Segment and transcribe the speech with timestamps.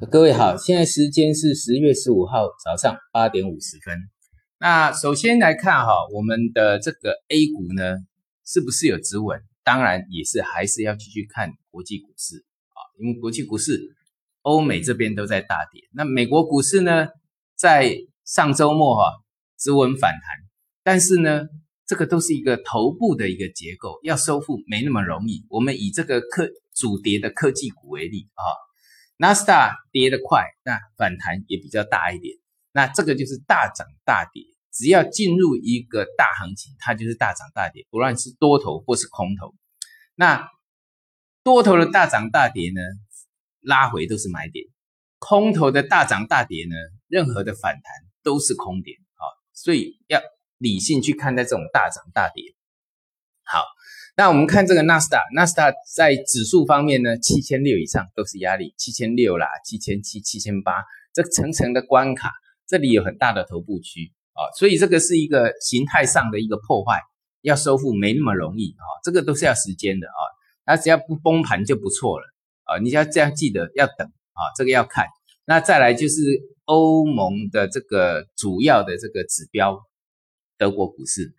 [0.00, 3.96] 各位好，现在时间是十月十五号早上八点五十分。
[4.58, 7.98] 那首先来看哈，我们的这个 A 股呢，
[8.44, 9.40] 是不是有止稳？
[9.62, 12.44] 当然也是，还是要继续看国际股市
[12.74, 13.80] 啊，因为国际股市
[14.42, 15.82] 欧美这边都在大跌。
[15.92, 17.08] 那美国股市呢，
[17.56, 19.12] 在上周末哈
[19.58, 20.20] 止稳反弹，
[20.82, 21.46] 但是呢，
[21.86, 25.44] 这个都是一个头部的一个结构，要收复没那么容易。
[25.48, 28.42] 我们以这个科主跌的科技股为例啊。
[29.16, 32.36] 纳斯达跌得快，那反弹也比较大一点。
[32.72, 39.54] 那这个就是大涨大跌，只要进入一个大行情，它就是大涨大跌，不论是多头或是空头。
[40.16, 40.50] 那
[41.44, 42.80] 多头的大涨大跌呢，
[43.60, 44.66] 拉回都是买点；
[45.18, 46.74] 空头的大涨大跌呢，
[47.06, 47.82] 任何的反弹
[48.22, 49.22] 都是空点啊。
[49.52, 50.20] 所以要
[50.58, 52.54] 理性去看待这种大涨大跌。
[53.44, 53.64] 好。
[54.16, 62.30] 那我们看这个纳斯达，纳斯达在指数方面呢，七千六以上都是压力，七千六啦，七千七、七千八，这层层的关卡，
[62.64, 67.00] 这里有很大的头部区啊，所以这个是一个形态上的一个破坏，
[67.42, 70.22] 要收复没那么容易啊，这个都是要时间的啊，
[70.64, 72.24] 那只要不崩盘就不错了
[72.66, 75.06] 啊，你要这样记得要等啊，这个要看。
[75.44, 76.22] 那再来就是
[76.66, 79.80] 欧盟的这个主要的这个指标，
[80.56, 81.34] 德国股市，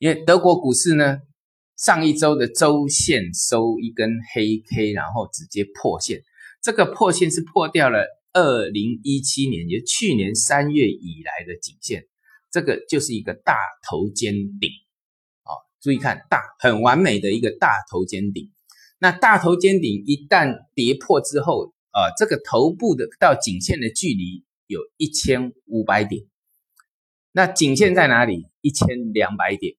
[0.00, 1.20] 因为德国股市呢。
[1.82, 6.22] 上一周的周线收一根黑 K，然后直接破线。
[6.62, 12.06] 这个破线是破掉了二零一七年，也就去年三月以来的颈线。
[12.52, 14.70] 这个就是一个大头肩顶
[15.42, 15.58] 啊！
[15.80, 18.52] 注意看，大很完美的一个大头肩顶。
[19.00, 26.22] 那大头肩顶一旦跌破之后，啊，这个头部的到颈线的距离有一千五百点。
[27.32, 28.46] 那颈线在哪里？
[28.60, 29.74] 一千两百点。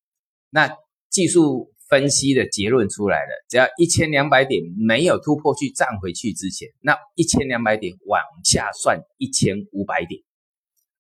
[0.49, 0.75] 那
[1.09, 1.71] 技术。
[1.93, 10.19] 分析的结论出来了，只要一千两百点没有突破去站回去之前，那一千两百点往下算一千五百点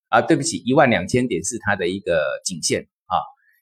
[0.09, 3.17] 啊，对不起，一万两千点是它的一个颈线啊，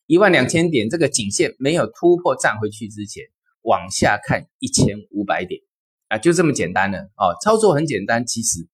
[0.08, 3.24] 一万两千点这个颈线没有突破站回去之前，
[3.62, 5.62] 往下看一千五百点
[6.10, 8.68] 啊，就这么简单了啊，操作很简单，其实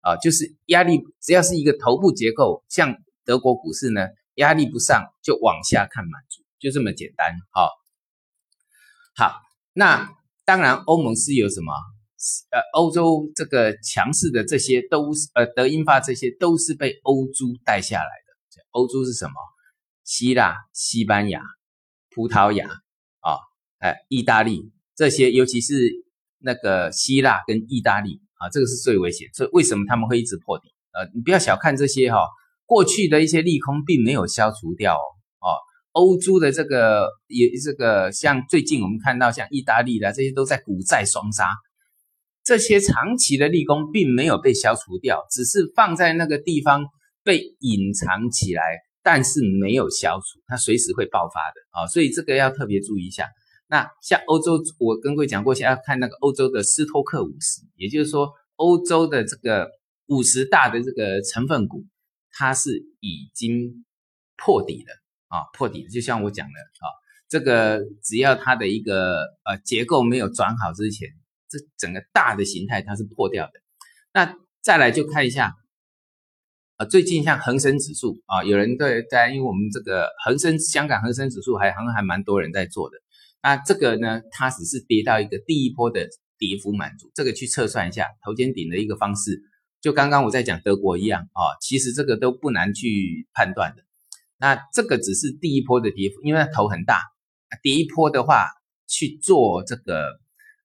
[0.00, 7.70] 啊，就是压力只要是一个头部结构，像德国股市呢，压力不上就往下看满足，就这么简单啊。
[9.20, 9.34] 好，
[9.74, 10.10] 那
[10.46, 11.74] 当然，欧盟是有什么？
[12.52, 18.62] 呃，欧洲这个强势的这些都是呃，德英法这些都是被欧洲带下来的。
[18.70, 19.34] 欧洲是什么？
[20.04, 21.42] 希腊、西班牙、
[22.14, 22.66] 葡萄牙
[23.20, 23.36] 啊，
[23.80, 25.92] 哎，意大利这些，尤其是
[26.38, 29.28] 那个希腊跟意大利啊，这个是最危险。
[29.34, 30.70] 所以为什么他们会一直破底？
[30.92, 32.20] 呃，你不要小看这些哈，
[32.64, 35.04] 过去的一些利空并没有消除掉哦。
[35.92, 41.46] 欧洲的这个也这个像最近我们看到像意大利的这些都在股债双杀，
[42.44, 46.84] 这些长期的利空并没有被消除掉，只是放在那个地方
[47.24, 48.62] 被隐藏起来，
[49.02, 53.28] 但是没有消除，它随时会爆发的啊，所以这个要特别注意一下。
[53.68, 59.68] 那像欧洲，我跟各位讲过，现在要看那个欧洲的斯托克五十，也就是说欧洲的这个
[60.06, 61.84] 五十大的这个成分股，
[62.32, 63.84] 它是已经
[64.36, 64.94] 破底了。
[65.30, 66.86] 啊，破底就像我讲的啊，
[67.28, 71.08] 这个只要它的一个呃结构没有转好之前，
[71.48, 73.52] 这整个大的形态它是破掉的。
[74.12, 75.54] 那再来就看一下，
[76.76, 82.96] 啊，最近像恒生指数啊，有人对在，因为我们这个恒生香港恒生指数还好像还蛮多人在做的。
[83.42, 86.08] 那这个呢，它只是跌到一个第一波的
[86.38, 89.40] 跌幅满足，这个去测算一下头肩顶的一个方式，
[89.80, 93.84] 就刚刚我在讲德国一样啊，其实这个都不难去判断的。
[94.40, 97.02] 那这个只是第一波的跌幅，因为它头很大，
[97.62, 98.46] 第一波的话
[98.86, 100.18] 去做这个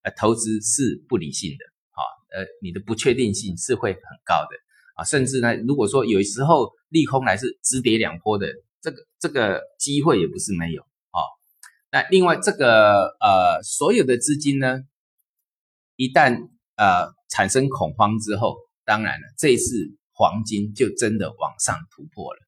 [0.03, 1.99] 呃投资是不理性的啊，
[2.31, 4.55] 呃你的不确定性是会很高的
[4.95, 8.47] 啊，甚至呢，如果说有时候利空来是直跌两波的，
[8.81, 11.19] 这个这个机会也不是没有啊。
[11.91, 14.83] 那另外这个呃所有的资金呢，
[15.97, 16.47] 一旦
[16.77, 18.55] 呃产生恐慌之后，
[18.85, 22.39] 当然了，这一次黄金就真的往上突破了。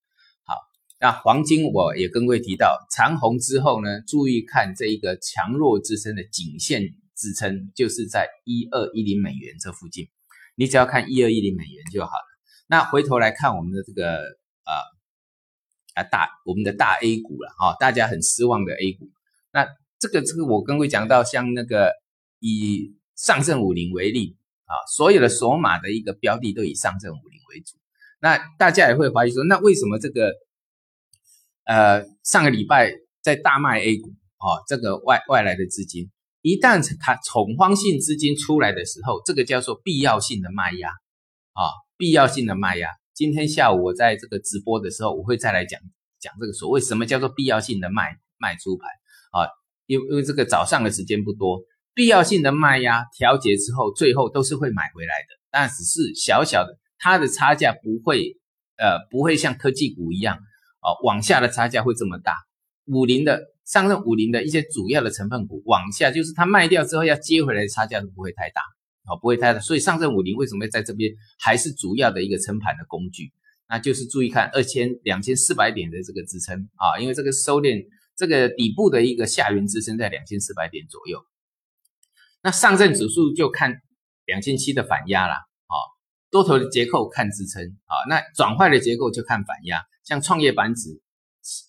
[1.00, 10.08] 那黄金我也跟各位提到，长红之后呢，注意看这一个强弱支撑的颈线支撑，就是在一二一零美元这附近，
[10.56, 12.26] 你只要看一二一零美元就好了。
[12.66, 14.18] 那回头来看我们的这个
[14.66, 14.74] 呃
[15.94, 19.08] 啊大我们的大 A 股了哈，大家很失望的 A 股。
[19.54, 19.68] 那
[20.00, 21.92] 这个这个我跟各位讲到，像那个
[22.40, 24.36] 以上证五零为例
[24.66, 27.78] 啊，所有的索马的一个标的都以上证五零为主。
[28.20, 30.34] 那大家也会怀疑说，那为什么这个？
[31.68, 34.08] 呃，上个礼拜在大卖 A 股
[34.40, 36.10] 哦，这个外外来的资金，
[36.42, 40.88] 一旦它恐慌性资金出来的时候，这个叫做必要性的卖压
[41.52, 41.68] 啊，
[41.98, 42.90] 必要性的卖压。
[43.14, 45.82] 今天下午我在这个直播的时候，我会再来讲
[46.22, 48.88] 讲这个所谓什么叫做必要性的卖卖出牌
[49.32, 49.50] 啊，
[49.88, 51.60] 因为因为这个早上的时间不多，
[51.94, 58.38] 必要性的卖压调节之后，最后都是会买回来的，但只是小小的，它的差价不会
[58.78, 60.38] 呃不会像科技股一样
[60.88, 62.34] 哦往下的差价会这么大，
[62.86, 63.54] 五零的。
[63.68, 68.62] 上证五零的一些主要的成分股往下，就是它卖掉之后要接回来的差价都不会太大，
[69.10, 69.60] 哦，不会太大。
[69.60, 73.34] 所以上证五零为什么在这边还是主要的一个撑盘的工具？
[73.68, 77.86] 那就是注意看二千两千四百点的这个支撑啊，因为这个收敛
[78.16, 81.20] 这个底部的一个下缘支撑在两千四百点左右。
[82.42, 83.82] 那上证指数就看
[84.24, 85.36] 两千七的反压了，
[86.30, 91.02] 多头的结构看支撑啊，那转坏的结构就看反压，像创业板指。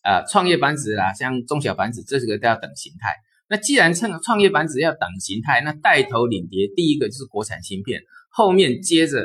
[0.02, 3.14] 呃，创业板指啦，像中小板指，这个都要等形态。
[3.48, 9.24] 那既然创创业板指要等形态，那带头领跌，第一个就是国产芯片，后面接着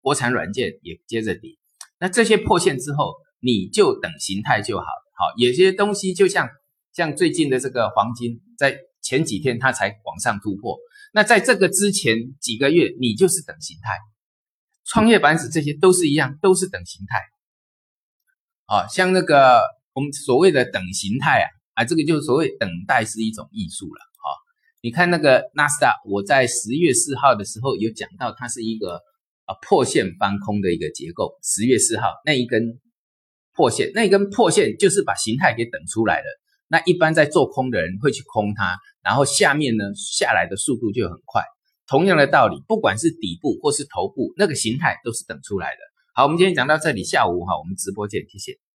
[0.00, 1.50] 国产软件也接着跌。
[1.98, 4.84] 那这些破线之后，你就等形态就好。
[4.84, 6.48] 好，有些东西就像
[6.94, 10.78] 像最近的这个黄金，在前几天它才往上突破。
[11.12, 13.98] 那在这个之前几个月，你就是等形态。
[14.92, 17.18] 创业板指这些都是一样，都是等形态。
[18.66, 19.62] 啊，像那个。
[19.92, 24.30] 我们所谓的等形态啊，啊，这个就是所谓等待是一种艺术了，哈。
[24.82, 29.00] 你看那个纳斯达，我在十月四号的时候有讲到，它是一个
[29.46, 31.36] 啊破线翻空的一个结构。
[31.42, 32.78] 十月四号那一根
[33.52, 36.26] 破线，那根破线就是把形态给等出来了。
[36.68, 41.42] 那一般在做空的人会去空它，然后下面呢下来的速度就很快。
[41.90, 45.78] 同样的道理，不管是底部或是头部，那个形态都是等出来的。
[46.14, 48.69] 好，我们今天讲到这里，下午哈，我们直播见，谢谢。